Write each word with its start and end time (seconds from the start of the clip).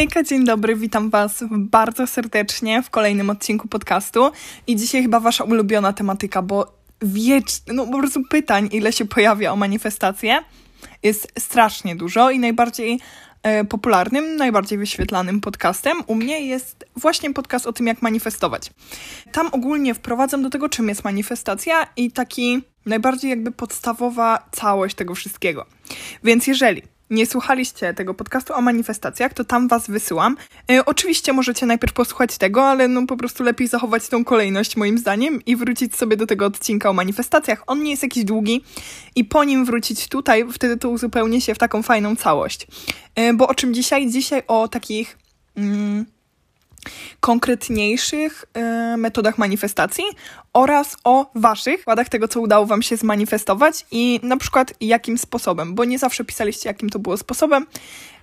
Hejka, 0.00 0.22
dzień 0.22 0.44
dobry, 0.44 0.76
witam 0.76 1.10
Was 1.10 1.44
bardzo 1.50 2.06
serdecznie 2.06 2.82
w 2.82 2.90
kolejnym 2.90 3.30
odcinku 3.30 3.68
podcastu. 3.68 4.30
I 4.66 4.76
dzisiaj 4.76 5.02
chyba 5.02 5.20
Wasza 5.20 5.44
ulubiona 5.44 5.92
tematyka, 5.92 6.42
bo 6.42 6.72
wiecznie, 7.02 7.72
no 7.74 7.86
po 7.86 7.98
prostu 7.98 8.22
pytań, 8.30 8.68
ile 8.72 8.92
się 8.92 9.04
pojawia 9.04 9.52
o 9.52 9.56
manifestacje, 9.56 10.38
jest 11.02 11.32
strasznie 11.38 11.96
dużo 11.96 12.30
i 12.30 12.38
najbardziej 12.38 13.00
e, 13.42 13.64
popularnym, 13.64 14.36
najbardziej 14.36 14.78
wyświetlanym 14.78 15.40
podcastem 15.40 15.96
u 16.06 16.14
mnie 16.14 16.46
jest 16.46 16.84
właśnie 16.96 17.34
podcast 17.34 17.66
o 17.66 17.72
tym, 17.72 17.86
jak 17.86 18.02
manifestować. 18.02 18.70
Tam 19.32 19.48
ogólnie 19.52 19.94
wprowadzam 19.94 20.42
do 20.42 20.50
tego, 20.50 20.68
czym 20.68 20.88
jest 20.88 21.04
manifestacja 21.04 21.86
i 21.96 22.10
taki 22.10 22.62
najbardziej 22.86 23.30
jakby 23.30 23.50
podstawowa 23.52 24.48
całość 24.52 24.94
tego 24.94 25.14
wszystkiego. 25.14 25.66
Więc 26.24 26.46
jeżeli 26.46 26.82
nie 27.10 27.26
słuchaliście 27.26 27.94
tego 27.94 28.14
podcastu 28.14 28.54
o 28.54 28.60
manifestacjach, 28.60 29.34
to 29.34 29.44
tam 29.44 29.68
was 29.68 29.86
wysyłam. 29.90 30.36
E, 30.70 30.84
oczywiście 30.84 31.32
możecie 31.32 31.66
najpierw 31.66 31.92
posłuchać 31.92 32.38
tego, 32.38 32.64
ale 32.64 32.88
no 32.88 33.06
po 33.06 33.16
prostu 33.16 33.44
lepiej 33.44 33.68
zachować 33.68 34.08
tą 34.08 34.24
kolejność 34.24 34.76
moim 34.76 34.98
zdaniem 34.98 35.44
i 35.46 35.56
wrócić 35.56 35.96
sobie 35.96 36.16
do 36.16 36.26
tego 36.26 36.46
odcinka 36.46 36.90
o 36.90 36.92
manifestacjach. 36.92 37.62
On 37.66 37.82
nie 37.82 37.90
jest 37.90 38.02
jakiś 38.02 38.24
długi 38.24 38.64
i 39.16 39.24
po 39.24 39.44
nim 39.44 39.64
wrócić 39.64 40.08
tutaj, 40.08 40.44
wtedy 40.52 40.76
to 40.76 40.88
uzupełni 40.88 41.40
się 41.40 41.54
w 41.54 41.58
taką 41.58 41.82
fajną 41.82 42.16
całość. 42.16 42.66
E, 43.14 43.34
bo 43.34 43.48
o 43.48 43.54
czym 43.54 43.74
dzisiaj? 43.74 44.10
Dzisiaj 44.10 44.42
o 44.46 44.68
takich... 44.68 45.18
Mm, 45.56 46.06
konkretniejszych 47.20 48.44
y, 48.94 48.96
metodach 48.96 49.38
manifestacji 49.38 50.04
oraz 50.52 50.96
o 51.04 51.30
waszych 51.34 51.86
przykładach 51.90 52.08
tego, 52.08 52.28
co 52.28 52.40
udało 52.40 52.66
wam 52.66 52.82
się 52.82 52.96
zmanifestować 52.96 53.86
i 53.90 54.20
na 54.22 54.36
przykład 54.36 54.74
jakim 54.80 55.18
sposobem, 55.18 55.74
bo 55.74 55.84
nie 55.84 55.98
zawsze 55.98 56.24
pisaliście, 56.24 56.68
jakim 56.68 56.90
to 56.90 56.98
było 56.98 57.16
sposobem, 57.16 57.66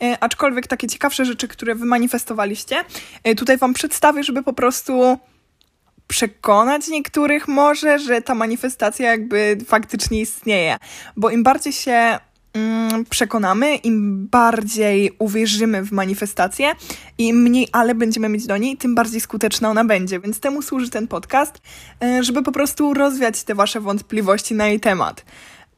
y, 0.03 0.15
aczkolwiek 0.19 0.67
takie 0.67 0.87
ciekawsze 0.87 1.25
rzeczy, 1.25 1.47
które 1.47 1.75
wy 1.75 1.85
manifestowaliście, 1.85 2.83
y, 3.27 3.35
tutaj 3.35 3.57
wam 3.57 3.73
przedstawię, 3.73 4.23
żeby 4.23 4.43
po 4.43 4.53
prostu 4.53 5.17
przekonać 6.07 6.87
niektórych 6.87 7.47
może, 7.47 7.99
że 7.99 8.21
ta 8.21 8.35
manifestacja 8.35 9.11
jakby 9.11 9.57
faktycznie 9.67 10.21
istnieje, 10.21 10.77
bo 11.17 11.29
im 11.29 11.43
bardziej 11.43 11.73
się 11.73 12.19
przekonamy, 13.09 13.75
im 13.75 14.27
bardziej 14.27 15.11
uwierzymy 15.19 15.83
w 15.83 15.91
manifestację 15.91 16.71
i 17.17 17.27
im 17.27 17.41
mniej 17.41 17.67
ale 17.71 17.95
będziemy 17.95 18.29
mieć 18.29 18.47
do 18.47 18.57
niej, 18.57 18.77
tym 18.77 18.95
bardziej 18.95 19.21
skuteczna 19.21 19.69
ona 19.69 19.85
będzie. 19.85 20.19
Więc 20.19 20.39
temu 20.39 20.61
służy 20.61 20.89
ten 20.89 21.07
podcast, 21.07 21.61
e, 22.03 22.23
żeby 22.23 22.43
po 22.43 22.51
prostu 22.51 22.93
rozwiać 22.93 23.43
te 23.43 23.55
wasze 23.55 23.79
wątpliwości 23.81 24.53
na 24.53 24.67
jej 24.67 24.79
temat. 24.79 25.25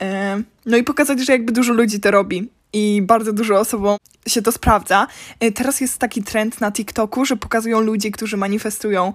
E, 0.02 0.42
no 0.66 0.78
i 0.78 0.84
pokazać, 0.84 1.20
że 1.20 1.31
jakby 1.31 1.52
dużo 1.52 1.73
ludzi 1.73 2.00
to 2.00 2.11
robi 2.11 2.50
i 2.73 3.02
bardzo 3.02 3.33
dużo 3.33 3.59
osobom 3.59 3.98
się 4.28 4.42
to 4.42 4.52
sprawdza. 4.52 5.08
E, 5.39 5.52
teraz 5.52 5.81
jest 5.81 5.98
taki 5.98 6.23
trend 6.23 6.61
na 6.61 6.72
TikToku, 6.72 7.26
że 7.26 7.36
pokazują 7.36 7.81
ludzi, 7.81 8.11
którzy 8.11 8.38
manifestują. 8.38 9.14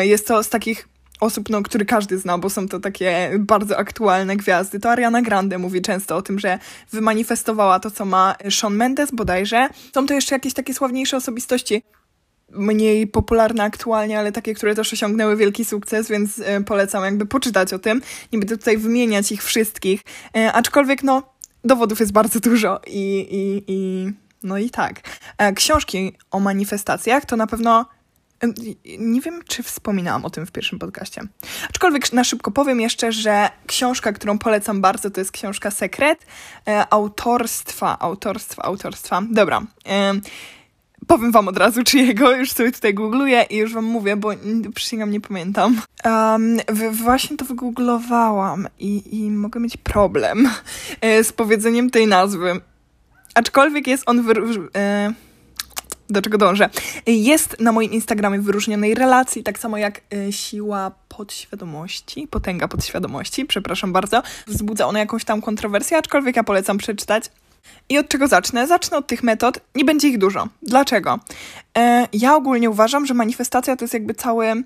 Jest 0.00 0.26
to 0.26 0.42
z 0.42 0.48
takich 0.48 0.88
osób, 1.20 1.50
no, 1.50 1.62
który 1.62 1.84
każdy 1.84 2.18
zna, 2.18 2.38
bo 2.38 2.50
są 2.50 2.68
to 2.68 2.80
takie 2.80 3.30
bardzo 3.38 3.78
aktualne 3.78 4.36
gwiazdy, 4.36 4.80
to 4.80 4.90
Ariana 4.90 5.22
Grande 5.22 5.58
mówi 5.58 5.82
często 5.82 6.16
o 6.16 6.22
tym, 6.22 6.38
że 6.38 6.58
wymanifestowała 6.92 7.80
to, 7.80 7.90
co 7.90 8.04
ma 8.04 8.36
Shawn 8.50 8.74
Mendes 8.74 9.10
bodajże. 9.10 9.68
Są 9.94 10.06
to 10.06 10.14
jeszcze 10.14 10.34
jakieś 10.34 10.54
takie 10.54 10.74
sławniejsze 10.74 11.16
osobistości, 11.16 11.82
mniej 12.50 13.06
popularne 13.06 13.62
aktualnie, 13.62 14.18
ale 14.18 14.32
takie, 14.32 14.54
które 14.54 14.74
też 14.74 14.92
osiągnęły 14.92 15.36
wielki 15.36 15.64
sukces, 15.64 16.08
więc 16.08 16.38
e, 16.38 16.60
polecam 16.60 17.04
jakby 17.04 17.26
poczytać 17.26 17.72
o 17.72 17.78
tym. 17.78 18.02
Nie 18.32 18.38
będę 18.38 18.58
tutaj 18.58 18.78
wymieniać 18.78 19.32
ich 19.32 19.44
wszystkich, 19.44 20.00
e, 20.36 20.52
aczkolwiek 20.52 21.02
no, 21.02 21.22
dowodów 21.64 22.00
jest 22.00 22.12
bardzo 22.12 22.40
dużo 22.40 22.80
i, 22.86 23.28
i, 23.30 23.72
i 23.72 24.12
no 24.42 24.58
i 24.58 24.70
tak. 24.70 25.00
E, 25.38 25.52
książki 25.52 26.12
o 26.30 26.40
manifestacjach 26.40 27.24
to 27.24 27.36
na 27.36 27.46
pewno 27.46 27.86
nie 28.98 29.20
wiem, 29.20 29.40
czy 29.48 29.62
wspominałam 29.62 30.24
o 30.24 30.30
tym 30.30 30.46
w 30.46 30.52
pierwszym 30.52 30.78
podcaście. 30.78 31.22
Aczkolwiek 31.70 32.12
na 32.12 32.24
szybko 32.24 32.50
powiem 32.50 32.80
jeszcze, 32.80 33.12
że 33.12 33.50
książka, 33.66 34.12
którą 34.12 34.38
polecam 34.38 34.80
bardzo, 34.80 35.10
to 35.10 35.20
jest 35.20 35.32
książka 35.32 35.70
Sekret 35.70 36.26
e, 36.68 36.86
autorstwa, 36.90 37.98
autorstwa, 37.98 38.62
autorstwa. 38.62 39.22
Dobra. 39.30 39.62
Powiem 41.06 41.32
wam 41.32 41.48
od 41.48 41.58
razu, 41.58 41.84
czyjego, 41.84 42.36
już 42.36 42.52
sobie 42.52 42.72
tutaj 42.72 42.94
googluję 42.94 43.46
i 43.50 43.56
już 43.56 43.74
wam 43.74 43.84
mówię, 43.84 44.16
bo 44.16 44.30
przysięgam, 44.74 45.10
nie 45.10 45.20
pamiętam. 45.20 45.80
Um, 46.04 46.56
właśnie 46.92 47.36
to 47.36 47.44
wygooglowałam 47.44 48.68
i, 48.78 49.18
i 49.18 49.30
mogę 49.30 49.60
mieć 49.60 49.76
problem 49.76 50.48
e, 51.00 51.24
z 51.24 51.32
powiedzeniem 51.32 51.90
tej 51.90 52.06
nazwy. 52.06 52.60
Aczkolwiek 53.34 53.86
jest 53.86 54.02
on... 54.06 54.22
Wy- 54.22 54.68
e, 54.76 55.12
do 56.10 56.22
czego 56.22 56.38
dążę. 56.38 56.70
Jest 57.06 57.60
na 57.60 57.72
moim 57.72 57.92
Instagramie 57.92 58.40
wyróżnionej 58.40 58.94
relacji, 58.94 59.42
tak 59.42 59.58
samo 59.58 59.76
jak 59.76 60.00
y, 60.14 60.32
siła 60.32 60.92
podświadomości, 61.08 62.28
potęga 62.28 62.68
podświadomości, 62.68 63.44
przepraszam 63.44 63.92
bardzo. 63.92 64.22
Wzbudza 64.46 64.86
ona 64.86 64.98
jakąś 64.98 65.24
tam 65.24 65.42
kontrowersję, 65.42 65.98
aczkolwiek 65.98 66.36
ja 66.36 66.44
polecam 66.44 66.78
przeczytać. 66.78 67.30
I 67.88 67.98
od 67.98 68.08
czego 68.08 68.28
zacznę? 68.28 68.66
Zacznę 68.66 68.96
od 68.96 69.06
tych 69.06 69.22
metod. 69.22 69.60
Nie 69.74 69.84
będzie 69.84 70.08
ich 70.08 70.18
dużo. 70.18 70.48
Dlaczego? 70.62 71.18
E, 71.78 72.08
ja 72.12 72.36
ogólnie 72.36 72.70
uważam, 72.70 73.06
że 73.06 73.14
manifestacja 73.14 73.76
to 73.76 73.84
jest 73.84 73.94
jakby 73.94 74.14
cały, 74.14 74.64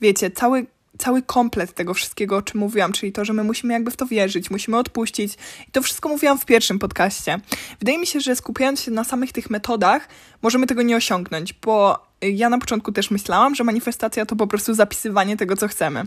wiecie, 0.00 0.30
cały 0.30 0.66
cały 1.00 1.22
komplet 1.22 1.72
tego 1.72 1.94
wszystkiego, 1.94 2.36
o 2.36 2.42
czym 2.42 2.60
mówiłam, 2.60 2.92
czyli 2.92 3.12
to, 3.12 3.24
że 3.24 3.32
my 3.32 3.44
musimy 3.44 3.72
jakby 3.74 3.90
w 3.90 3.96
to 3.96 4.06
wierzyć, 4.06 4.50
musimy 4.50 4.78
odpuścić. 4.78 5.34
I 5.68 5.70
to 5.70 5.82
wszystko 5.82 6.08
mówiłam 6.08 6.38
w 6.38 6.44
pierwszym 6.44 6.78
podcaście. 6.78 7.40
Wydaje 7.78 7.98
mi 7.98 8.06
się, 8.06 8.20
że 8.20 8.36
skupiając 8.36 8.80
się 8.80 8.90
na 8.90 9.04
samych 9.04 9.32
tych 9.32 9.50
metodach, 9.50 10.08
możemy 10.42 10.66
tego 10.66 10.82
nie 10.82 10.96
osiągnąć, 10.96 11.52
bo 11.52 12.06
ja 12.22 12.48
na 12.48 12.58
początku 12.58 12.92
też 12.92 13.10
myślałam, 13.10 13.54
że 13.54 13.64
manifestacja 13.64 14.26
to 14.26 14.36
po 14.36 14.46
prostu 14.46 14.74
zapisywanie 14.74 15.36
tego, 15.36 15.56
co 15.56 15.68
chcemy. 15.68 16.02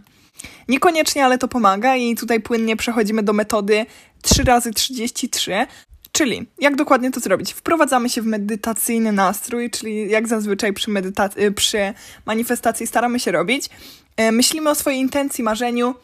Niekoniecznie, 0.67 1.25
ale 1.25 1.37
to 1.37 1.47
pomaga 1.47 1.95
i 1.95 2.15
tutaj 2.15 2.39
płynnie 2.39 2.75
przechodzimy 2.75 3.23
do 3.23 3.33
metody 3.33 3.85
3 4.21 4.43
razy 4.43 4.71
33 4.71 5.67
Czyli 6.13 6.45
jak 6.59 6.75
dokładnie 6.75 7.11
to 7.11 7.19
zrobić? 7.19 7.53
Wprowadzamy 7.53 8.09
się 8.09 8.21
w 8.21 8.25
medytacyjny 8.25 9.11
nastrój, 9.11 9.69
czyli 9.69 10.09
jak 10.09 10.27
zazwyczaj 10.27 10.73
przy, 10.73 10.91
medytac- 10.91 11.53
przy 11.53 11.93
manifestacji 12.25 12.87
staramy 12.87 13.19
się 13.19 13.31
robić. 13.31 13.69
E, 14.17 14.31
myślimy 14.31 14.69
o 14.69 14.75
swojej 14.75 14.99
intencji, 14.99 15.43
marzeniu 15.43 15.95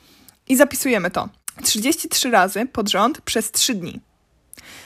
i 0.47 0.56
zapisujemy 0.56 1.12
to 1.12 1.30
33 1.64 2.31
razy 2.31 2.66
pod 2.66 2.90
rząd 2.90 3.22
przez 3.22 3.52
3 3.52 3.75
dni. 3.75 4.00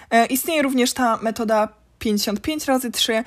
E, 0.10 0.26
istnieje 0.26 0.62
również 0.62 0.94
ta 0.94 1.20
metoda 1.22 1.68
55 2.00 2.66
razy 2.66 2.92
3, 2.92 3.24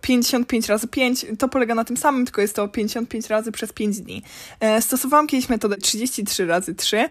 55 0.00 0.68
razy 0.68 0.88
5, 0.88 1.26
to 1.38 1.48
polega 1.48 1.74
na 1.74 1.84
tym 1.84 1.96
samym, 1.96 2.24
tylko 2.24 2.40
jest 2.40 2.56
to 2.56 2.68
55 2.68 3.26
razy 3.26 3.52
przez 3.52 3.72
5 3.72 4.00
dni. 4.00 4.22
E, 4.60 4.82
stosowałam 4.82 5.26
kiedyś 5.26 5.48
metodę 5.48 5.76
33 5.76 6.46
razy 6.46 6.74
3. 6.74 7.10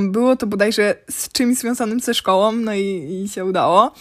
Było 0.00 0.36
to 0.36 0.46
bodajże 0.46 0.94
z 1.10 1.32
czymś 1.32 1.58
związanym 1.58 2.00
ze 2.00 2.14
szkołą, 2.14 2.52
no 2.52 2.74
i, 2.74 3.22
i 3.24 3.28
się 3.28 3.44
udało. 3.44 3.94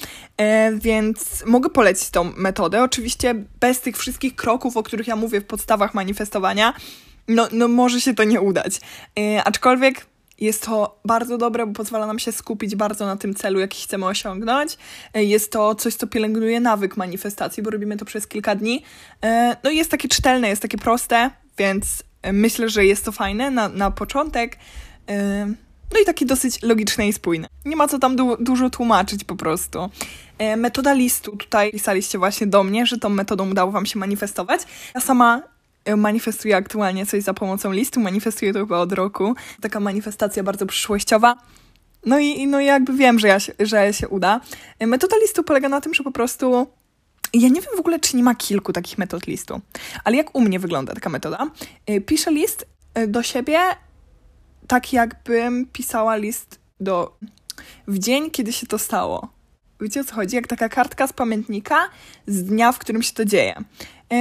Więc 0.74 1.44
mogę 1.46 1.70
polecić 1.70 2.10
tą 2.10 2.24
metodę. 2.24 2.84
Oczywiście 2.84 3.36
bez 3.60 3.82
tych 3.82 3.98
wszystkich 3.98 4.36
kroków, 4.36 4.78
o 4.78 4.84
których 4.84 5.08
ja 5.08 5.16
mówię 5.16 5.42
w 5.42 5.46
podstawach 5.46 5.94
manifestowania, 5.94 6.74
no, 7.30 7.48
no 7.52 7.68
może 7.68 8.02
się 8.02 8.14
to 8.14 8.24
nie 8.24 8.42
udać. 8.42 8.82
E, 9.20 9.44
aczkolwiek 9.44 10.06
jest 10.40 10.66
to 10.66 11.00
bardzo 11.06 11.38
dobre, 11.38 11.66
bo 11.66 11.74
pozwala 11.74 12.08
nam 12.08 12.20
się 12.20 12.32
skupić 12.32 12.76
bardzo 12.76 13.06
na 13.06 13.18
tym 13.18 13.36
celu, 13.36 13.60
jaki 13.60 13.84
chcemy 13.84 14.06
osiągnąć. 14.06 14.78
E, 15.14 15.24
jest 15.24 15.52
to 15.52 15.76
coś, 15.76 15.96
co 15.96 16.08
pielęgnuje 16.08 16.60
nawyk 16.60 16.98
manifestacji, 16.98 17.64
bo 17.64 17.70
robimy 17.70 17.98
to 17.98 18.06
przez 18.06 18.28
kilka 18.28 18.56
dni. 18.56 18.84
E, 19.24 19.56
no 19.64 19.70
i 19.70 19.78
jest 19.78 19.92
takie 19.92 20.08
czytelne, 20.08 20.50
jest 20.50 20.62
takie 20.62 20.78
proste, 20.78 21.32
więc 21.58 22.04
myślę, 22.34 22.70
że 22.70 22.86
jest 22.86 23.06
to 23.06 23.12
fajne 23.12 23.52
na, 23.52 23.70
na 23.70 23.92
początek. 23.92 24.58
No 25.94 26.00
i 26.02 26.06
takie 26.06 26.26
dosyć 26.26 26.62
logiczne 26.64 27.08
i 27.08 27.14
spójne. 27.14 27.48
Nie 27.66 27.76
ma 27.76 27.88
co 27.88 28.00
tam 28.00 28.16
du 28.16 28.38
dużo 28.40 28.70
tłumaczyć 28.70 29.24
po 29.24 29.36
prostu. 29.36 29.90
Metoda 30.58 30.94
listu, 30.94 31.38
tutaj 31.38 31.72
pisaliście 31.72 32.18
właśnie 32.18 32.48
do 32.48 32.64
mnie, 32.64 32.86
że 32.86 32.98
tą 32.98 33.10
metodą 33.10 33.52
udało 33.52 33.72
Wam 33.72 33.86
się 33.86 34.00
manifestować. 34.00 34.62
Ja 34.96 35.02
sama 35.02 35.44
manifestuję 35.98 36.56
aktualnie 36.56 37.06
coś 37.06 37.24
za 37.24 37.34
pomocą 37.34 37.72
listu, 37.72 38.00
manifestuję 38.00 38.54
to 38.54 38.60
chyba 38.60 38.80
od 38.80 38.92
roku. 38.92 39.36
Taka 39.62 39.80
manifestacja 39.80 40.44
bardzo 40.44 40.66
przyszłościowa. 40.66 41.36
No 42.06 42.20
i 42.20 42.48
no 42.48 42.60
jakby 42.60 42.94
wiem, 42.94 43.20
że, 43.20 43.28
ja 43.28 43.40
się, 43.40 43.54
że 43.60 43.94
się 43.94 44.08
uda. 44.08 44.42
Metoda 44.80 45.18
listu 45.22 45.44
polega 45.44 45.70
na 45.70 45.82
tym, 45.82 45.94
że 45.94 46.04
po 46.04 46.12
prostu 46.12 46.68
ja 47.34 47.50
nie 47.50 47.62
wiem 47.62 47.72
w 47.78 47.80
ogóle, 47.80 48.00
czy 48.00 48.18
nie 48.18 48.24
ma 48.24 48.36
kilku 48.36 48.74
takich 48.74 48.98
metod 48.98 49.28
listu, 49.28 49.62
ale 50.04 50.18
jak 50.18 50.36
u 50.36 50.42
mnie 50.42 50.60
wygląda 50.60 50.94
taka 50.94 51.10
metoda? 51.10 51.48
Y, 51.90 52.02
piszę 52.02 52.32
list 52.32 52.66
do 53.08 53.24
siebie 53.24 53.60
tak, 54.68 54.94
jakbym 54.94 55.66
pisała 55.66 56.16
list 56.16 56.60
do 56.80 57.18
w 57.88 58.00
dzień, 58.00 58.32
kiedy 58.32 58.54
się 58.54 58.68
to 58.68 58.78
stało. 58.80 59.30
Wiecie 59.82 60.02
o 60.02 60.04
co 60.04 60.16
chodzi? 60.16 60.36
Jak 60.36 60.48
taka 60.48 60.70
kartka 60.70 61.08
z 61.08 61.14
pamiętnika 61.14 61.90
z 62.28 62.44
dnia, 62.44 62.72
w 62.72 62.80
którym 62.80 63.02
się 63.02 63.14
to 63.14 63.26
dzieje. 63.26 63.64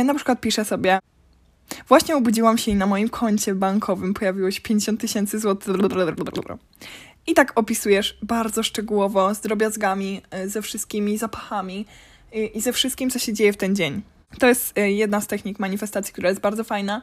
Na 0.05 0.15
przykład 0.15 0.41
piszę 0.41 0.65
sobie 0.65 0.99
Właśnie 1.89 2.17
obudziłam 2.17 2.59
się 2.59 2.71
i 2.71 2.75
na 2.75 2.87
moim 2.87 3.09
koncie 3.09 3.55
bankowym 3.55 4.15
pojawiło 4.15 4.51
się 4.51 4.61
50 4.61 5.01
tysięcy 5.01 5.39
złotych. 5.39 5.77
I 7.27 7.35
tak 7.35 7.53
opisujesz 7.55 8.19
bardzo 8.23 8.63
szczegółowo, 8.63 9.35
z 9.35 9.41
drobiazgami, 9.41 10.23
e, 10.31 10.49
ze 10.49 10.63
wszystkimi 10.63 11.19
zapachami, 11.19 11.87
i 12.55 12.61
ze 12.61 12.73
wszystkim, 12.73 13.11
co 13.11 13.19
się 13.19 13.33
dzieje 13.33 13.53
w 13.53 13.57
ten 13.57 13.77
dzień. 13.77 14.03
To 14.39 14.49
jest 14.49 14.75
jedna 14.77 15.21
z 15.21 15.27
technik 15.27 15.59
manifestacji, 15.59 16.13
która 16.13 16.29
jest 16.29 16.41
bardzo 16.41 16.65
fajna 16.65 17.03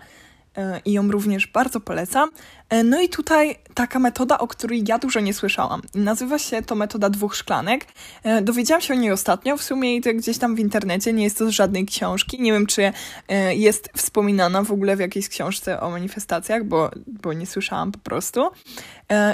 i 0.86 0.92
ją 0.92 1.12
również 1.12 1.48
bardzo 1.48 1.80
polecam. 1.80 2.30
E, 2.70 2.84
no 2.84 3.02
i 3.02 3.10
tutaj 3.10 3.56
taka 3.74 4.00
metoda, 4.00 4.38
o 4.38 4.48
której 4.48 4.84
ja 4.88 5.00
dużo 5.00 5.20
nie 5.20 5.34
słyszałam. 5.34 5.82
Nazywa 5.96 6.40
się 6.40 6.62
to 6.62 6.76
metoda 6.76 7.10
dwóch 7.10 7.36
szklanek. 7.36 7.86
E, 8.24 8.42
dowiedziałam 8.42 8.82
się 8.82 8.94
o 8.94 8.98
niej 8.98 9.12
ostatnio, 9.12 9.58
w 9.58 9.64
sumie 9.64 10.02
to 10.02 10.14
gdzieś 10.14 10.38
tam 10.38 10.56
w 10.56 10.60
internecie, 10.60 11.14
nie 11.14 11.24
jest 11.24 11.38
to 11.38 11.48
z 11.48 11.50
żadnej 11.50 11.86
książki. 11.86 12.42
Nie 12.42 12.54
wiem, 12.54 12.66
czy 12.66 12.92
e, 13.28 13.56
jest 13.56 13.90
wspominana 13.96 14.64
w 14.64 14.72
ogóle 14.72 14.96
w 14.96 15.00
jakiejś 15.00 15.30
książce 15.30 15.82
o 15.82 15.90
manifestacjach, 15.90 16.64
bo, 16.64 16.92
bo 17.08 17.34
nie 17.34 17.46
słyszałam 17.46 17.92
po 17.92 18.00
prostu. 18.00 18.50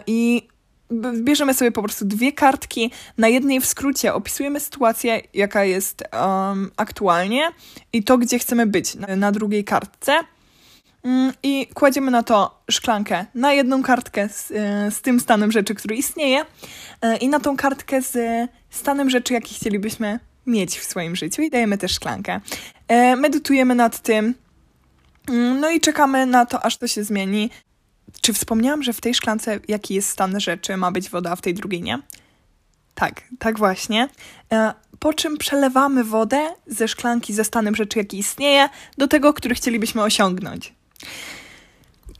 I 0.07 0.47
bierzemy 1.23 1.53
sobie 1.53 1.71
po 1.71 1.81
prostu 1.83 2.05
dwie 2.05 2.31
kartki. 2.31 2.91
Na 3.17 3.27
jednej 3.27 3.61
w 3.61 3.65
skrócie 3.65 4.13
opisujemy 4.13 4.59
sytuację, 4.59 5.21
jaka 5.33 5.63
jest 5.63 6.03
um, 6.13 6.71
aktualnie 6.77 7.51
i 7.93 8.03
to, 8.03 8.17
gdzie 8.17 8.39
chcemy 8.39 8.65
być 8.67 8.95
na, 8.95 9.15
na 9.15 9.31
drugiej 9.31 9.63
kartce. 9.63 10.19
Mm, 11.03 11.33
I 11.43 11.67
kładziemy 11.73 12.11
na 12.11 12.23
to 12.23 12.63
szklankę, 12.71 13.25
na 13.35 13.53
jedną 13.53 13.83
kartkę 13.83 14.29
z, 14.29 14.51
e, 14.51 14.91
z 14.91 15.01
tym 15.01 15.19
stanem 15.19 15.51
rzeczy, 15.51 15.75
który 15.75 15.95
istnieje, 15.95 16.45
e, 17.01 17.17
i 17.17 17.29
na 17.29 17.39
tą 17.39 17.57
kartkę 17.57 18.01
z 18.01 18.17
stanem 18.69 19.09
rzeczy, 19.09 19.33
jaki 19.33 19.55
chcielibyśmy 19.55 20.19
mieć 20.45 20.79
w 20.79 20.83
swoim 20.83 21.15
życiu, 21.15 21.41
i 21.41 21.49
dajemy 21.49 21.77
też 21.77 21.91
szklankę. 21.91 22.39
E, 22.87 23.15
medytujemy 23.15 23.75
nad 23.75 23.99
tym, 23.99 24.35
mm, 25.29 25.59
no 25.59 25.69
i 25.69 25.79
czekamy 25.79 26.25
na 26.25 26.45
to, 26.45 26.65
aż 26.65 26.77
to 26.77 26.87
się 26.87 27.03
zmieni. 27.03 27.49
Czy 28.21 28.33
wspomniałam, 28.33 28.83
że 28.83 28.93
w 28.93 29.01
tej 29.01 29.13
szklance 29.13 29.59
jaki 29.67 29.93
jest 29.93 30.09
stan 30.09 30.39
rzeczy, 30.39 30.77
ma 30.77 30.91
być 30.91 31.09
woda, 31.09 31.31
a 31.31 31.35
w 31.35 31.41
tej 31.41 31.53
drugiej 31.53 31.81
nie? 31.81 31.99
Tak, 32.95 33.21
tak 33.39 33.57
właśnie. 33.59 34.09
Po 34.99 35.13
czym 35.13 35.37
przelewamy 35.37 36.03
wodę 36.03 36.49
ze 36.67 36.87
szklanki 36.87 37.33
ze 37.33 37.43
stanem 37.43 37.75
rzeczy, 37.75 37.99
jaki 37.99 38.17
istnieje, 38.17 38.69
do 38.97 39.07
tego, 39.07 39.33
który 39.33 39.55
chcielibyśmy 39.55 40.01
osiągnąć. 40.01 40.73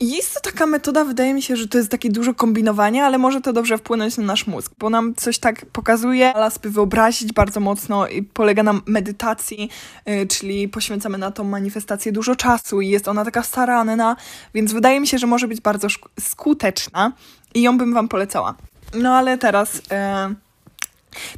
Jest 0.01 0.33
to 0.33 0.39
taka 0.39 0.65
metoda, 0.65 1.05
wydaje 1.05 1.33
mi 1.33 1.41
się, 1.41 1.55
że 1.55 1.67
to 1.67 1.77
jest 1.77 1.91
takie 1.91 2.09
dużo 2.09 2.33
kombinowania, 2.33 3.05
ale 3.05 3.17
może 3.17 3.41
to 3.41 3.53
dobrze 3.53 3.77
wpłynąć 3.77 4.17
na 4.17 4.23
nasz 4.23 4.47
mózg, 4.47 4.71
bo 4.79 4.89
nam 4.89 5.15
coś 5.15 5.39
tak 5.39 5.65
pokazuje, 5.65 6.33
by 6.63 6.69
wyobrazić 6.69 7.33
bardzo 7.33 7.59
mocno 7.59 8.07
i 8.07 8.23
polega 8.23 8.63
na 8.63 8.81
medytacji, 8.85 9.69
yy, 10.05 10.27
czyli 10.27 10.69
poświęcamy 10.69 11.17
na 11.17 11.31
tą 11.31 11.43
manifestację 11.43 12.11
dużo 12.11 12.35
czasu 12.35 12.81
i 12.81 12.89
jest 12.89 13.07
ona 13.07 13.25
taka 13.25 13.43
staranna, 13.43 14.15
więc 14.53 14.73
wydaje 14.73 14.99
mi 14.99 15.07
się, 15.07 15.17
że 15.17 15.27
może 15.27 15.47
być 15.47 15.61
bardzo 15.61 15.87
skuteczna 16.19 17.11
i 17.53 17.61
ją 17.61 17.77
bym 17.77 17.93
wam 17.93 18.07
polecała. 18.07 18.55
No 18.93 19.15
ale 19.15 19.37
teraz... 19.37 19.75
Yy, 19.75 20.35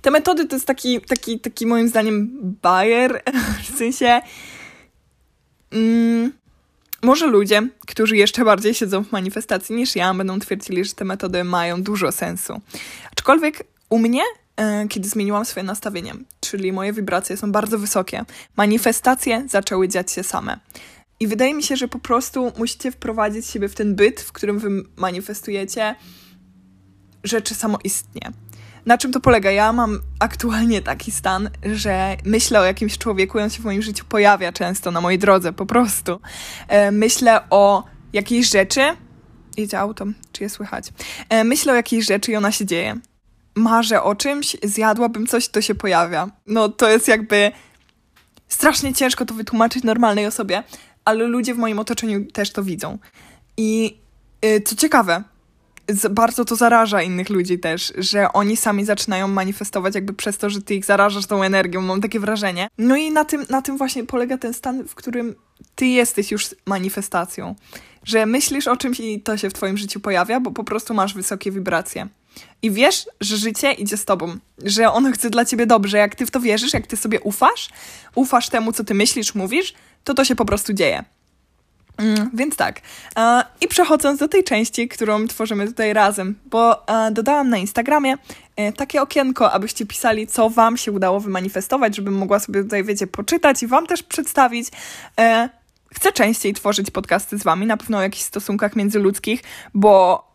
te 0.02 0.12
metody 0.12 0.46
to 0.46 0.56
jest 0.56 0.68
taki, 0.68 1.02
taki, 1.02 1.40
taki 1.40 1.66
moim 1.66 1.88
zdaniem 1.88 2.30
bajer, 2.62 3.24
w 3.74 3.78
sensie... 3.78 4.22
Mm, 5.72 6.43
może 7.04 7.28
ludzie, 7.28 7.70
którzy 7.88 8.18
jeszcze 8.18 8.46
bardziej 8.46 8.74
siedzą 8.74 9.04
w 9.04 9.12
manifestacji 9.12 9.76
niż 9.76 9.96
ja, 9.96 10.14
będą 10.14 10.40
twierdzili, 10.40 10.86
że 10.86 10.94
te 10.94 11.06
metody 11.06 11.44
mają 11.44 11.84
dużo 11.84 12.12
sensu. 12.12 12.62
Aczkolwiek 13.12 13.64
u 13.90 14.00
mnie, 14.00 14.22
e, 14.56 14.88
kiedy 14.88 15.10
zmieniłam 15.10 15.46
swoje 15.46 15.64
nastawienie, 15.64 16.14
czyli 16.40 16.72
moje 16.72 16.94
wibracje 16.94 17.38
są 17.38 17.52
bardzo 17.52 17.80
wysokie, 17.80 18.26
manifestacje 18.58 19.46
zaczęły 19.50 19.88
dziać 19.88 20.12
się 20.12 20.24
same. 20.24 20.60
I 21.20 21.28
wydaje 21.28 21.54
mi 21.54 21.64
się, 21.64 21.78
że 21.78 21.88
po 21.88 22.00
prostu 22.00 22.52
musicie 22.58 22.92
wprowadzić 22.92 23.46
siebie 23.46 23.70
w 23.70 23.76
ten 23.76 23.96
byt, 23.96 24.22
w 24.22 24.32
którym 24.32 24.60
wy 24.60 24.70
manifestujecie 24.98 25.96
rzeczy 27.24 27.56
samoistnie. 27.56 28.32
Na 28.86 28.98
czym 28.98 29.12
to 29.12 29.20
polega? 29.20 29.52
Ja 29.52 29.74
mam 29.74 30.00
aktualnie 30.20 30.82
taki 30.82 31.12
stan, 31.12 31.50
że 31.74 32.18
myślę 32.26 32.60
o 32.60 32.64
jakimś 32.64 32.98
człowieku, 32.98 33.40
on 33.40 33.50
się 33.50 33.62
w 33.62 33.66
moim 33.66 33.82
życiu 33.82 34.06
pojawia 34.10 34.52
często 34.52 34.92
na 34.92 35.02
mojej 35.02 35.20
drodze, 35.20 35.54
po 35.54 35.66
prostu. 35.66 36.20
E, 36.68 36.92
myślę 36.92 37.42
o 37.50 37.84
jakiejś 38.14 38.50
rzeczy. 38.50 38.82
Idzie 39.58 39.80
auto, 39.80 40.06
czy 40.32 40.44
je 40.44 40.50
słychać? 40.50 40.94
E, 41.30 41.44
myślę 41.44 41.74
o 41.74 41.76
jakiejś 41.76 42.06
rzeczy 42.06 42.32
i 42.32 42.36
ona 42.36 42.52
się 42.52 42.66
dzieje. 42.66 43.00
Marzę 43.56 44.04
o 44.04 44.16
czymś, 44.16 44.58
zjadłabym 44.64 45.28
coś, 45.28 45.48
to 45.48 45.62
się 45.62 45.76
pojawia. 45.76 46.30
No 46.48 46.70
to 46.70 46.90
jest 46.90 47.08
jakby 47.08 47.52
strasznie 48.48 48.94
ciężko 48.94 49.26
to 49.26 49.34
wytłumaczyć 49.34 49.84
normalnej 49.84 50.26
osobie, 50.26 50.64
ale 51.06 51.24
ludzie 51.24 51.54
w 51.54 51.58
moim 51.58 51.80
otoczeniu 51.80 52.26
też 52.26 52.52
to 52.52 52.64
widzą. 52.64 52.98
I 53.58 53.98
y, 54.46 54.62
co 54.62 54.76
ciekawe, 54.76 55.24
bardzo 56.10 56.46
to 56.46 56.56
zaraża 56.56 57.02
innych 57.02 57.30
ludzi 57.30 57.60
też, 57.60 57.94
że 57.98 58.34
oni 58.34 58.58
sami 58.58 58.86
zaczynają 58.86 59.28
manifestować 59.28 59.96
jakby 59.96 60.14
przez 60.14 60.38
to, 60.38 60.50
że 60.50 60.62
ty 60.62 60.76
ich 60.76 60.86
zarażasz 60.86 61.26
tą 61.26 61.44
energią, 61.44 61.82
mam 61.82 62.02
takie 62.02 62.20
wrażenie. 62.20 62.68
No 62.78 62.96
i 62.96 63.12
na 63.12 63.26
tym, 63.26 63.46
na 63.50 63.62
tym 63.62 63.78
właśnie 63.78 64.04
polega 64.04 64.38
ten 64.38 64.54
stan, 64.54 64.88
w 64.88 64.96
którym 64.96 65.36
ty 65.76 65.86
jesteś 65.86 66.32
już 66.32 66.56
manifestacją. 66.66 67.56
Że 68.04 68.26
myślisz 68.26 68.68
o 68.68 68.78
czymś 68.78 69.00
i 69.00 69.22
to 69.22 69.38
się 69.38 69.50
w 69.50 69.54
twoim 69.54 69.78
życiu 69.78 70.00
pojawia, 70.00 70.40
bo 70.40 70.52
po 70.52 70.64
prostu 70.64 70.94
masz 70.94 71.14
wysokie 71.14 71.52
wibracje. 71.52 72.08
I 72.62 72.72
wiesz, 72.72 73.06
że 73.22 73.38
życie 73.38 73.72
idzie 73.72 73.98
z 73.98 74.06
tobą, 74.06 74.38
że 74.64 74.92
ono 74.92 75.12
chce 75.12 75.30
dla 75.30 75.46
ciebie 75.46 75.66
dobrze. 75.66 75.98
Jak 75.98 76.16
ty 76.16 76.26
w 76.26 76.32
to 76.32 76.40
wierzysz, 76.40 76.74
jak 76.74 76.88
ty 76.88 76.98
sobie 76.98 77.20
ufasz, 77.22 77.70
ufasz 78.16 78.50
temu, 78.50 78.72
co 78.72 78.84
ty 78.84 78.94
myślisz, 78.94 79.36
mówisz, 79.36 79.74
to 80.04 80.14
to 80.14 80.26
się 80.26 80.36
po 80.36 80.46
prostu 80.46 80.74
dzieje. 80.74 81.04
Mm, 81.98 82.30
więc 82.34 82.56
tak. 82.56 82.82
E, 83.18 83.44
I 83.62 83.68
przechodząc 83.68 84.20
do 84.20 84.28
tej 84.28 84.44
części, 84.44 84.88
którą 84.88 85.28
tworzymy 85.28 85.68
tutaj 85.68 85.94
razem, 85.94 86.36
bo 86.46 86.88
e, 86.88 87.12
dodałam 87.12 87.50
na 87.50 87.58
Instagramie 87.58 88.16
e, 88.56 88.74
takie 88.74 89.02
okienko, 89.02 89.52
abyście 89.52 89.86
pisali, 89.86 90.28
co 90.28 90.50
Wam 90.50 90.78
się 90.78 90.92
udało 90.92 91.20
wymanifestować, 91.20 91.96
żebym 91.96 92.14
mogła 92.14 92.40
sobie 92.40 92.64
tutaj, 92.64 92.84
wiecie, 92.84 93.08
poczytać 93.08 93.64
i 93.64 93.68
Wam 93.68 93.88
też 93.88 94.04
przedstawić. 94.04 94.68
Chcę 95.96 96.12
częściej 96.12 96.54
tworzyć 96.54 96.92
podcasty 96.92 97.38
z 97.38 97.44
Wami, 97.44 97.66
na 97.66 97.78
pewno 97.78 97.98
o 97.98 98.02
jakichś 98.02 98.24
stosunkach 98.24 98.76
międzyludzkich, 98.76 99.44
bo, 99.74 100.28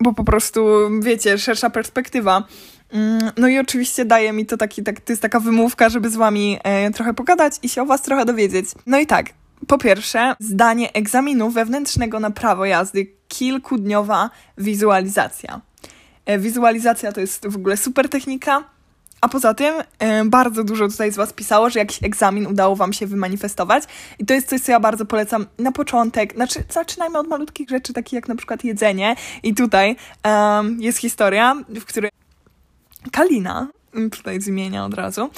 bo 0.00 0.12
po 0.12 0.24
prostu, 0.24 0.66
wiecie, 1.00 1.38
szersza 1.38 1.70
perspektywa. 1.70 2.44
Mm, 2.92 3.30
no 3.36 3.48
i 3.48 3.58
oczywiście 3.58 4.04
daje 4.04 4.32
mi 4.32 4.46
to 4.46 4.56
taki, 4.56 4.82
tak, 4.82 5.00
to 5.00 5.12
jest 5.12 5.22
taka 5.22 5.40
wymówka, 5.40 5.88
żeby 5.88 6.10
z 6.10 6.16
wami 6.16 6.58
trochę 6.94 7.14
pogadać 7.14 7.54
i 7.62 7.68
się 7.68 7.82
o 7.82 7.86
was 7.86 8.02
trochę 8.02 8.24
dowiedzieć. 8.24 8.66
No 8.86 8.98
i 8.98 9.06
tak, 9.06 9.26
po 9.66 9.78
pierwsze, 9.78 10.36
zdanie 10.40 10.92
egzaminu 10.92 11.50
wewnętrznego 11.50 12.20
na 12.20 12.30
prawo 12.30 12.64
jazdy, 12.64 13.06
kilkudniowa 13.28 14.30
wizualizacja. 14.58 15.60
E, 16.26 16.38
wizualizacja 16.38 17.12
to 17.12 17.20
jest 17.20 17.46
w 17.46 17.56
ogóle 17.56 17.76
super 17.76 18.08
technika, 18.08 18.64
a 19.20 19.28
poza 19.28 19.54
tym 19.54 19.74
e, 19.98 20.24
bardzo 20.24 20.64
dużo 20.64 20.88
tutaj 20.88 21.12
z 21.12 21.16
Was 21.16 21.32
pisało, 21.32 21.70
że 21.70 21.78
jakiś 21.78 22.02
egzamin 22.02 22.46
udało 22.46 22.76
Wam 22.76 22.92
się 22.92 23.06
wymanifestować 23.06 23.84
i 24.18 24.26
to 24.26 24.34
jest 24.34 24.48
coś, 24.48 24.60
co 24.60 24.72
ja 24.72 24.80
bardzo 24.80 25.06
polecam 25.06 25.46
na 25.58 25.72
początek. 25.72 26.34
Znaczy, 26.34 26.64
zaczynajmy 26.70 27.18
od 27.18 27.28
malutkich 27.28 27.68
rzeczy, 27.68 27.92
takich 27.92 28.12
jak 28.12 28.28
na 28.28 28.36
przykład 28.36 28.64
jedzenie 28.64 29.16
i 29.42 29.54
tutaj 29.54 29.96
um, 30.24 30.82
jest 30.82 30.98
historia, 30.98 31.54
w 31.68 31.84
której 31.84 32.10
Kalina, 33.12 33.68
tutaj 34.10 34.40
z 34.40 34.48
imienia 34.48 34.84
od 34.84 34.94
razu. 34.94 35.30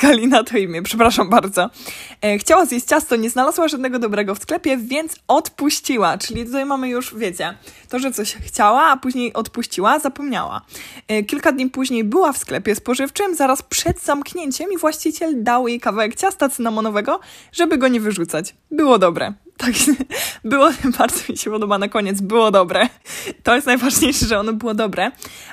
Kalina 0.00 0.44
to 0.44 0.58
imię, 0.58 0.82
przepraszam 0.82 1.30
bardzo. 1.30 1.70
E, 2.22 2.38
chciała 2.38 2.66
zjeść 2.66 2.86
ciasto, 2.86 3.16
nie 3.16 3.30
znalazła 3.30 3.68
żadnego 3.68 3.98
dobrego 3.98 4.34
w 4.34 4.42
sklepie, 4.42 4.76
więc 4.76 5.16
odpuściła. 5.28 6.18
Czyli 6.18 6.44
tutaj 6.46 6.64
mamy 6.64 6.88
już, 6.88 7.14
wiecie, 7.14 7.54
to, 7.88 7.98
że 7.98 8.12
coś 8.12 8.34
chciała, 8.34 8.82
a 8.82 8.96
później 8.96 9.32
odpuściła, 9.32 9.98
zapomniała. 9.98 10.60
E, 11.08 11.22
kilka 11.22 11.52
dni 11.52 11.70
później 11.70 12.04
była 12.04 12.32
w 12.32 12.38
sklepie 12.38 12.74
spożywczym, 12.74 13.34
zaraz 13.34 13.62
przed 13.62 14.00
zamknięciem 14.00 14.72
i 14.72 14.78
właściciel 14.78 15.42
dał 15.42 15.68
jej 15.68 15.80
kawałek 15.80 16.14
ciasta 16.14 16.48
cynamonowego, 16.48 17.20
żeby 17.52 17.78
go 17.78 17.88
nie 17.88 18.00
wyrzucać. 18.00 18.54
Było 18.70 18.98
dobre. 18.98 19.32
Tak, 19.58 19.72
było, 20.44 20.70
bardzo 20.98 21.20
mi 21.28 21.38
się 21.38 21.50
podoba 21.50 21.78
na 21.78 21.88
koniec, 21.88 22.20
było 22.20 22.50
dobre. 22.50 22.88
To 23.42 23.54
jest 23.54 23.66
najważniejsze, 23.66 24.26
że 24.26 24.38
ono 24.38 24.52
było 24.52 24.74
dobre. 24.74 25.10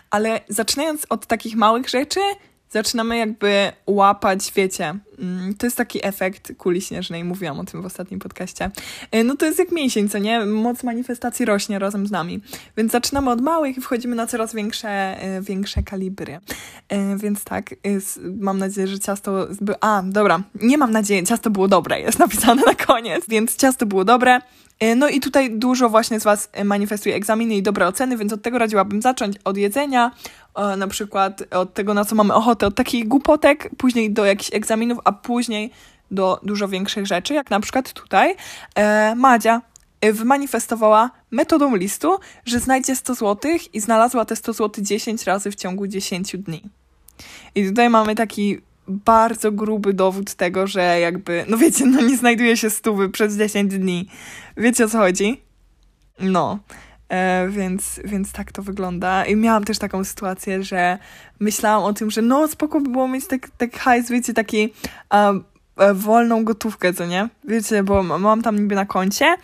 Ale 0.09 0.41
zaczynając 0.49 1.05
od 1.09 1.25
takich 1.25 1.55
małych 1.55 1.89
rzeczy, 1.89 2.19
zaczynamy 2.69 3.17
jakby 3.17 3.71
łapać, 3.87 4.51
wiecie, 4.55 4.95
mm, 5.19 5.53
to 5.57 5.65
jest 5.65 5.77
taki 5.77 6.07
efekt 6.07 6.53
kuli 6.57 6.81
śnieżnej, 6.81 7.23
mówiłam 7.23 7.59
o 7.59 7.63
tym 7.63 7.81
w 7.81 7.85
ostatnim 7.85 8.19
podcaście. 8.19 8.71
E, 9.11 9.23
no 9.23 9.35
to 9.35 9.45
jest 9.45 9.59
jak 9.59 9.71
mięsień, 9.71 10.09
co 10.09 10.17
nie? 10.17 10.45
Moc 10.45 10.83
manifestacji 10.83 11.45
rośnie 11.45 11.79
razem 11.79 12.07
z 12.07 12.11
nami. 12.11 12.41
Więc 12.77 12.91
zaczynamy 12.91 13.31
od 13.31 13.41
małych 13.41 13.77
i 13.77 13.81
wchodzimy 13.81 14.15
na 14.15 14.27
coraz 14.27 14.55
większe, 14.55 14.89
e, 14.89 15.41
większe 15.41 15.83
kalibry. 15.83 16.39
E, 16.89 17.17
więc 17.17 17.43
tak, 17.43 17.75
mam 18.39 18.57
nadzieję, 18.57 18.87
że 18.87 18.99
ciasto... 18.99 19.47
A, 19.81 20.03
dobra, 20.05 20.43
nie 20.61 20.77
mam 20.77 20.91
nadziei, 20.91 21.23
ciasto 21.23 21.49
było 21.49 21.67
dobre, 21.67 21.99
jest 21.99 22.19
napisane 22.19 22.61
na 22.65 22.75
koniec, 22.75 23.25
więc 23.27 23.55
ciasto 23.55 23.85
było 23.85 24.05
dobre. 24.05 24.41
No 24.95 25.09
i 25.09 25.19
tutaj 25.19 25.51
dużo 25.51 25.89
właśnie 25.89 26.19
z 26.19 26.23
Was 26.23 26.49
manifestuje 26.63 27.15
egzaminy 27.15 27.55
i 27.55 27.63
dobre 27.63 27.87
oceny, 27.87 28.17
więc 28.17 28.33
od 28.33 28.41
tego 28.41 28.57
radziłabym 28.57 29.01
zacząć 29.01 29.35
od 29.43 29.57
jedzenia, 29.57 30.11
na 30.77 30.87
przykład 30.87 31.43
od 31.51 31.73
tego, 31.73 31.93
na 31.93 32.05
co 32.05 32.15
mamy 32.15 32.33
ochotę, 32.33 32.67
od 32.67 32.75
takich 32.75 33.07
głupotek, 33.07 33.69
później 33.77 34.11
do 34.11 34.25
jakichś 34.25 34.53
egzaminów, 34.53 34.99
a 35.03 35.11
później 35.11 35.71
do 36.11 36.39
dużo 36.43 36.67
większych 36.67 37.07
rzeczy, 37.07 37.33
jak 37.33 37.49
na 37.49 37.59
przykład 37.59 37.93
tutaj 37.93 38.35
e, 38.75 39.15
Madzia 39.15 39.61
e, 40.01 40.13
wymanifestowała 40.13 41.11
metodą 41.31 41.75
listu, 41.75 42.17
że 42.45 42.59
znajdzie 42.59 42.95
100 42.95 43.15
zł 43.15 43.51
i 43.73 43.79
znalazła 43.79 44.25
te 44.25 44.35
100 44.35 44.53
zł 44.53 44.83
10 44.83 45.23
razy 45.23 45.51
w 45.51 45.55
ciągu 45.55 45.87
10 45.87 46.37
dni. 46.37 46.63
I 47.55 47.67
tutaj 47.67 47.89
mamy 47.89 48.15
taki 48.15 48.57
bardzo 48.87 49.51
gruby 49.51 49.93
dowód 49.93 50.33
tego, 50.35 50.67
że 50.67 50.99
jakby, 50.99 51.45
no 51.47 51.57
wiecie, 51.57 51.85
no 51.85 52.01
nie 52.01 52.17
znajduje 52.17 52.57
się 52.57 52.69
stówy 52.69 53.09
przez 53.09 53.37
10 53.37 53.77
dni. 53.77 54.09
Wiecie 54.57 54.85
o 54.85 54.87
co 54.87 54.97
chodzi? 54.97 55.41
No. 56.19 56.59
E, 57.09 57.47
więc, 57.49 57.99
więc 58.05 58.31
tak 58.31 58.51
to 58.51 58.61
wygląda. 58.61 59.25
I 59.25 59.35
miałam 59.35 59.63
też 59.63 59.79
taką 59.79 60.03
sytuację, 60.03 60.63
że 60.63 60.97
myślałam 61.39 61.83
o 61.83 61.93
tym, 61.93 62.11
że 62.11 62.21
no 62.21 62.47
spoko 62.47 62.81
by 62.81 62.89
było 62.89 63.07
mieć 63.07 63.27
tak, 63.27 63.49
tak 63.57 63.77
hajs, 63.77 64.09
wiecie, 64.09 64.33
taki 64.33 64.73
um, 65.11 65.43
wolną 65.93 66.43
gotówkę, 66.43 66.93
co 66.93 67.05
nie? 67.05 67.29
Wiecie, 67.43 67.83
bo 67.83 68.03
mam 68.03 68.41
tam 68.41 68.59
niby 68.59 68.75
na 68.75 68.85
koncie, 68.85 69.35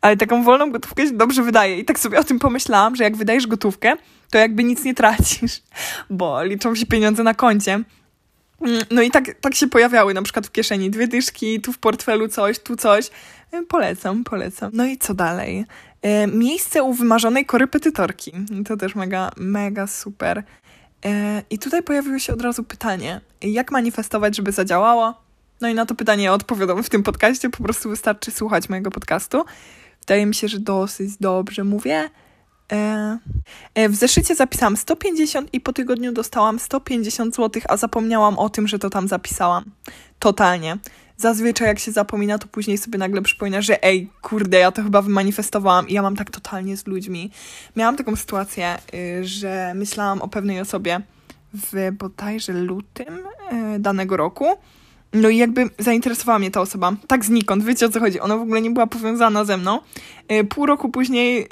ale 0.00 0.16
taką 0.16 0.42
wolną 0.42 0.70
gotówkę 0.70 1.06
się 1.06 1.12
dobrze 1.12 1.42
wydaje. 1.42 1.78
I 1.78 1.84
tak 1.84 1.98
sobie 1.98 2.18
o 2.18 2.24
tym 2.24 2.38
pomyślałam, 2.38 2.96
że 2.96 3.04
jak 3.04 3.16
wydajesz 3.16 3.46
gotówkę, 3.46 3.92
to 4.30 4.38
jakby 4.38 4.64
nic 4.64 4.84
nie 4.84 4.94
tracisz, 4.94 5.62
bo 6.10 6.44
liczą 6.44 6.74
się 6.74 6.86
pieniądze 6.86 7.22
na 7.22 7.34
koncie. 7.34 7.82
Mm, 8.60 8.82
no 8.90 9.02
i 9.02 9.10
tak, 9.10 9.34
tak 9.40 9.54
się 9.54 9.66
pojawiały 9.66 10.14
na 10.14 10.22
przykład 10.22 10.46
w 10.46 10.52
kieszeni 10.52 10.90
dwie 10.90 11.08
dyszki, 11.08 11.60
tu 11.60 11.72
w 11.72 11.78
portfelu 11.78 12.28
coś, 12.28 12.58
tu 12.58 12.76
coś. 12.76 13.10
E, 13.52 13.62
polecam, 13.62 14.24
polecam. 14.24 14.70
No 14.74 14.86
i 14.86 14.98
co 14.98 15.14
dalej? 15.14 15.64
E, 16.02 16.26
miejsce 16.26 16.82
u 16.82 16.92
wymarzonej 16.92 17.46
korepetytorki. 17.46 18.32
To 18.68 18.76
też 18.76 18.94
mega, 18.94 19.30
mega 19.36 19.86
super. 19.86 20.42
E, 21.04 21.42
I 21.50 21.58
tutaj 21.58 21.82
pojawiło 21.82 22.18
się 22.18 22.32
od 22.32 22.42
razu 22.42 22.64
pytanie, 22.64 23.20
jak 23.42 23.70
manifestować, 23.70 24.36
żeby 24.36 24.52
zadziałało? 24.52 25.14
No 25.60 25.68
i 25.68 25.74
na 25.74 25.86
to 25.86 25.94
pytanie 25.94 26.32
odpowiadam 26.32 26.82
w 26.82 26.90
tym 26.90 27.02
podcaście, 27.02 27.50
po 27.50 27.62
prostu 27.62 27.88
wystarczy 27.88 28.30
słuchać 28.30 28.68
mojego 28.68 28.90
podcastu. 28.90 29.44
Wydaje 30.00 30.26
mi 30.26 30.34
się, 30.34 30.48
że 30.48 30.60
dosyć 30.60 31.16
dobrze 31.20 31.64
mówię. 31.64 32.10
W 33.88 33.94
zeszycie 33.94 34.34
zapisałam 34.34 34.76
150 34.76 35.54
i 35.54 35.60
po 35.60 35.72
tygodniu 35.72 36.12
dostałam 36.12 36.58
150 36.58 37.36
zł, 37.36 37.62
a 37.68 37.76
zapomniałam 37.76 38.38
o 38.38 38.48
tym, 38.48 38.68
że 38.68 38.78
to 38.78 38.90
tam 38.90 39.08
zapisałam. 39.08 39.64
Totalnie 40.18 40.78
zazwyczaj 41.16 41.68
jak 41.68 41.78
się 41.78 41.92
zapomina, 41.92 42.38
to 42.38 42.46
później 42.46 42.78
sobie 42.78 42.98
nagle 42.98 43.22
przypomina, 43.22 43.62
że 43.62 43.84
ej, 43.84 44.10
kurde, 44.22 44.58
ja 44.58 44.72
to 44.72 44.82
chyba 44.82 45.02
wymanifestowałam 45.02 45.88
i 45.88 45.92
ja 45.92 46.02
mam 46.02 46.16
tak 46.16 46.30
totalnie 46.30 46.76
z 46.76 46.86
ludźmi. 46.86 47.30
Miałam 47.76 47.96
taką 47.96 48.16
sytuację, 48.16 48.78
y, 48.94 49.24
że 49.24 49.72
myślałam 49.74 50.22
o 50.22 50.28
pewnej 50.28 50.60
osobie 50.60 51.00
w 51.54 51.92
bodajże 51.92 52.52
lutym 52.52 53.18
y, 53.76 53.78
danego 53.78 54.16
roku. 54.16 54.46
No 55.12 55.28
i 55.28 55.36
jakby 55.36 55.70
zainteresowała 55.78 56.38
mnie 56.38 56.50
ta 56.50 56.60
osoba, 56.60 56.92
tak 57.06 57.24
znikąd, 57.24 57.64
wiecie 57.64 57.86
o 57.86 57.88
co 57.88 58.00
chodzi, 58.00 58.20
ona 58.20 58.36
w 58.36 58.40
ogóle 58.40 58.62
nie 58.62 58.70
była 58.70 58.86
powiązana 58.86 59.44
ze 59.44 59.56
mną. 59.56 59.80
Y, 60.32 60.44
pół 60.44 60.66
roku 60.66 60.88
później 60.88 61.48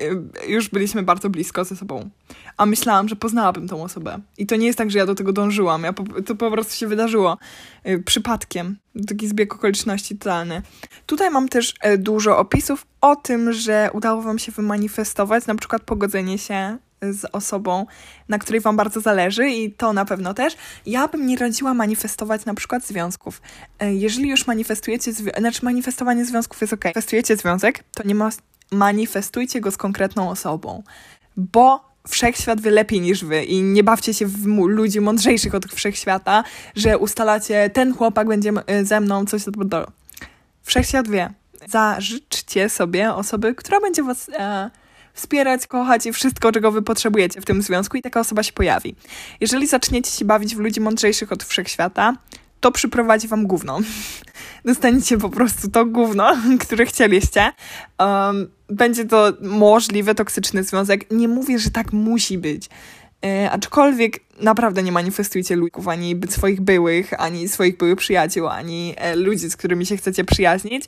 już 0.48 0.68
byliśmy 0.68 1.02
bardzo 1.02 1.30
blisko 1.30 1.64
ze 1.64 1.76
sobą 1.76 2.10
a 2.56 2.66
myślałam, 2.66 3.08
że 3.08 3.16
poznałabym 3.16 3.68
tą 3.68 3.82
osobę. 3.82 4.18
I 4.38 4.46
to 4.46 4.56
nie 4.56 4.66
jest 4.66 4.78
tak, 4.78 4.90
że 4.90 4.98
ja 4.98 5.06
do 5.06 5.14
tego 5.14 5.32
dążyłam, 5.32 5.82
ja 5.82 5.92
po, 5.92 6.04
to 6.22 6.34
po 6.34 6.50
prostu 6.50 6.74
się 6.74 6.86
wydarzyło 6.86 7.38
yy, 7.84 8.02
przypadkiem. 8.02 8.76
Taki 9.08 9.28
zbieg 9.28 9.54
okoliczności 9.54 10.18
totalny. 10.18 10.62
Tutaj 11.06 11.30
mam 11.30 11.48
też 11.48 11.74
dużo 11.98 12.38
opisów 12.38 12.86
o 13.00 13.16
tym, 13.16 13.52
że 13.52 13.90
udało 13.92 14.22
Wam 14.22 14.38
się 14.38 14.52
wymanifestować 14.52 15.46
na 15.46 15.54
przykład 15.54 15.82
pogodzenie 15.82 16.38
się 16.38 16.78
z 17.12 17.24
osobą, 17.32 17.86
na 18.28 18.38
której 18.38 18.60
Wam 18.60 18.76
bardzo 18.76 19.00
zależy 19.00 19.50
i 19.50 19.72
to 19.72 19.92
na 19.92 20.04
pewno 20.04 20.34
też. 20.34 20.56
Ja 20.86 21.08
bym 21.08 21.26
nie 21.26 21.36
radziła 21.36 21.74
manifestować 21.74 22.44
na 22.44 22.54
przykład 22.54 22.86
związków. 22.86 23.42
E, 23.78 23.94
jeżeli 23.94 24.28
już 24.28 24.46
manifestujecie, 24.46 25.12
znaczy 25.12 25.64
manifestowanie 25.64 26.24
związków 26.24 26.60
jest 26.60 26.72
ok. 26.72 26.84
Manifestujecie 26.84 27.36
związek, 27.36 27.84
to 27.94 28.02
nie 28.02 28.14
ma 28.14 28.30
manifestujcie 28.70 29.60
go 29.60 29.70
z 29.70 29.76
konkretną 29.76 30.30
osobą, 30.30 30.82
bo 31.36 31.94
wszechświat 32.08 32.60
wie 32.60 32.70
lepiej 32.70 33.00
niż 33.00 33.24
wy 33.24 33.44
i 33.44 33.62
nie 33.62 33.84
bawcie 33.84 34.14
się 34.14 34.26
w 34.26 34.46
ludzi 34.46 35.00
mądrzejszych 35.00 35.54
od 35.54 35.66
wszechświata, 35.66 36.44
że 36.76 36.98
ustalacie, 36.98 37.70
ten 37.70 37.94
chłopak 37.94 38.28
będzie 38.28 38.52
e, 38.66 38.84
ze 38.84 39.00
mną, 39.00 39.26
coś 39.26 39.44
do... 39.44 39.86
Wszechświat 40.62 41.08
wie. 41.08 41.32
Zażyczcie 41.68 42.68
sobie 42.68 43.14
osoby, 43.14 43.54
która 43.54 43.80
będzie 43.80 44.02
was 44.02 44.28
e, 44.28 44.70
wspierać, 45.14 45.66
kochać 45.66 46.06
i 46.06 46.12
wszystko, 46.12 46.52
czego 46.52 46.70
wy 46.70 46.82
potrzebujecie 46.82 47.40
w 47.40 47.44
tym 47.44 47.62
związku 47.62 47.96
i 47.96 48.02
taka 48.02 48.20
osoba 48.20 48.42
się 48.42 48.52
pojawi. 48.52 48.94
Jeżeli 49.40 49.66
zaczniecie 49.66 50.10
się 50.10 50.24
bawić 50.24 50.56
w 50.56 50.58
ludzi 50.58 50.80
mądrzejszych 50.80 51.32
od 51.32 51.44
wszechświata, 51.44 52.16
to 52.60 52.72
przyprowadzi 52.72 53.28
wam 53.28 53.46
gówno. 53.46 53.80
Dostaniecie 54.64 55.18
po 55.18 55.30
prostu 55.30 55.70
to 55.70 55.84
gówno, 55.86 56.36
które 56.66 56.86
chcieliście. 56.86 57.52
Um, 57.98 58.48
będzie 58.68 59.04
to 59.04 59.32
możliwy 59.40 60.14
toksyczny 60.14 60.64
związek. 60.64 61.10
Nie 61.10 61.28
mówię, 61.28 61.58
że 61.58 61.70
tak 61.70 61.92
musi 61.92 62.38
być. 62.38 62.68
E, 63.24 63.50
aczkolwiek 63.50 64.20
naprawdę 64.40 64.82
nie 64.82 64.92
manifestujcie 64.92 65.56
ludków, 65.56 65.88
ani 65.88 66.20
swoich 66.28 66.60
byłych, 66.60 67.20
ani 67.20 67.48
swoich 67.48 67.76
byłych 67.76 67.98
przyjaciół, 67.98 68.48
ani 68.48 68.94
e, 68.96 69.16
ludzi, 69.16 69.50
z 69.50 69.56
którymi 69.56 69.86
się 69.86 69.96
chcecie 69.96 70.24
przyjaźnić, 70.24 70.84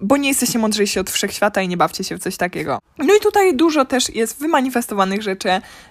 bo 0.00 0.16
nie 0.16 0.28
jesteście 0.28 0.58
mądrzejsi 0.58 1.00
od 1.00 1.10
wszechświata 1.10 1.62
i 1.62 1.68
nie 1.68 1.76
bawcie 1.76 2.04
się 2.04 2.16
w 2.16 2.22
coś 2.22 2.36
takiego. 2.36 2.78
No 2.98 3.14
i 3.14 3.20
tutaj 3.20 3.56
dużo 3.56 3.84
też 3.84 4.14
jest 4.14 4.40
wymanifestowanych 4.40 5.22
rzeczy 5.22 5.48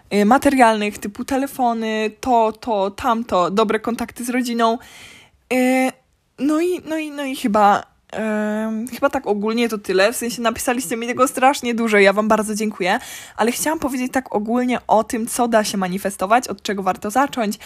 e, 0.10 0.26
materialnych, 0.26 0.98
typu 0.98 1.26
telefony, 1.26 2.12
to, 2.20 2.52
to, 2.52 2.92
tamto, 2.92 3.52
dobre 3.52 3.80
kontakty 3.80 4.26
z 4.26 4.30
rodziną. 4.30 4.78
E, 5.54 5.92
no 6.40 6.62
i, 6.62 6.82
no 6.90 6.98
i, 6.98 7.12
no 7.12 7.24
i 7.24 7.36
chyba 7.36 7.98
chyba 8.96 9.10
tak 9.10 9.28
ogólnie 9.28 9.70
to 9.70 9.78
tyle. 9.78 10.14
W 10.14 10.16
sensie 10.16 10.42
napisaliście 10.42 10.98
mi 10.98 11.08
tego 11.08 11.28
strasznie 11.28 11.76
dużo, 11.76 11.98
ja 11.98 12.14
Wam 12.14 12.28
bardzo 12.28 12.56
dziękuję, 12.56 13.00
ale 13.36 13.52
chciałam 13.52 13.80
powiedzieć 13.80 14.12
tak 14.12 14.36
ogólnie 14.36 14.80
o 14.88 15.04
tym, 15.04 15.28
co 15.28 15.48
da 15.48 15.64
się 15.64 15.78
manifestować, 15.78 16.48
od 16.48 16.62
czego 16.62 16.84
warto 16.84 17.12
zacząć 17.12 17.60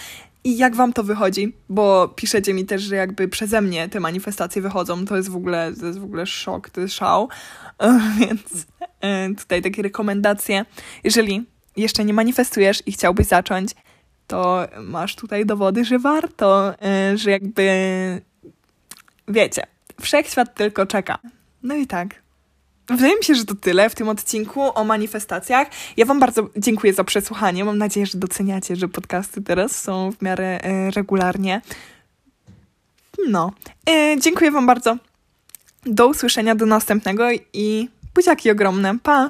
i 0.44 0.58
jak 0.58 0.76
Wam 0.76 0.94
to 0.94 1.04
wychodzi, 1.04 1.56
bo 1.70 2.08
piszecie 2.08 2.54
mi 2.54 2.66
też, 2.66 2.82
że 2.82 2.96
jakby 2.96 3.28
przeze 3.28 3.62
mnie 3.62 3.90
te 3.90 4.00
manifestacje 4.00 4.62
wychodzą. 4.62 5.06
To 5.06 5.18
jest 5.18 5.30
w 5.30 5.36
ogóle, 5.36 5.74
to 5.80 5.86
jest 5.86 6.00
w 6.00 6.04
ogóle 6.04 6.26
szok, 6.26 6.70
to 6.70 6.82
jest 6.82 6.94
szał. 6.94 7.30
Więc 8.20 8.68
e, 9.02 9.36
tutaj 9.36 9.62
takie 9.62 9.82
rekomendacje. 9.82 10.66
Jeżeli 11.04 11.46
jeszcze 11.78 12.06
nie 12.06 12.14
manifestujesz 12.14 12.84
i 12.86 12.92
chciałbyś 12.92 13.28
zacząć, 13.28 13.72
to 14.28 14.68
masz 14.80 15.16
tutaj 15.16 15.46
dowody, 15.46 15.86
że 15.86 16.00
warto, 16.00 16.74
e, 16.82 17.18
że 17.18 17.32
jakby 17.32 17.72
wiecie, 19.28 19.64
Wszechświat 20.02 20.56
tylko 20.56 20.86
czeka. 20.86 21.20
No 21.64 21.76
i 21.76 21.88
tak. 21.88 22.22
Wydaje 22.92 23.18
mi 23.18 23.24
się, 23.24 23.36
że 23.36 23.46
to 23.46 23.56
tyle 23.56 23.90
w 23.90 23.96
tym 23.96 24.10
odcinku 24.10 24.62
o 24.76 24.84
manifestacjach. 24.84 25.68
Ja 25.98 26.06
Wam 26.06 26.20
bardzo 26.20 26.50
dziękuję 26.58 26.94
za 26.94 27.04
przesłuchanie. 27.04 27.66
Mam 27.66 27.78
nadzieję, 27.78 28.06
że 28.06 28.18
doceniacie, 28.18 28.76
że 28.76 28.88
podcasty 28.88 29.42
teraz 29.42 29.82
są 29.82 30.12
w 30.12 30.22
miarę 30.22 30.60
e, 30.64 30.92
regularnie. 30.92 31.62
No. 33.28 33.52
E, 33.90 34.20
dziękuję 34.20 34.52
Wam 34.52 34.66
bardzo. 34.66 34.98
Do 35.86 36.08
usłyszenia, 36.08 36.56
do 36.56 36.66
następnego 36.66 37.24
i 37.54 37.90
buziaki 38.16 38.52
ogromne. 38.52 39.00
Pa! 39.00 39.30